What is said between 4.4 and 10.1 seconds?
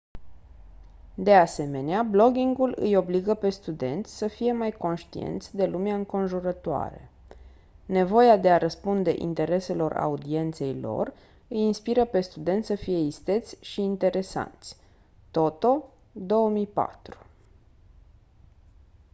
mai conștienți de lumea înconjurătoare». nevoia de a răspunde intereselor